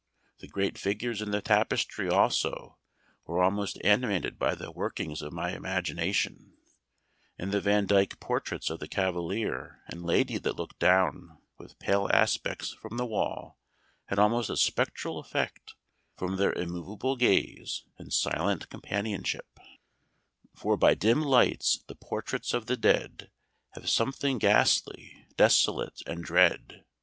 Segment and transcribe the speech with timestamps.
[0.39, 2.79] The great figures in the tapestry, also,
[3.27, 6.57] were almost animated by the workings of my imagination,
[7.37, 12.71] and the Vandyke portraits of the cavalier and lady that looked down with pale aspects
[12.73, 13.59] from the wall,
[14.05, 15.75] had almost a spectral effect,
[16.17, 19.59] from their immovable gaze and silent companionship
[20.55, 23.29] "For by dim lights the portraits of the dead
[23.73, 26.85] Have something ghastly, desolate, and dread.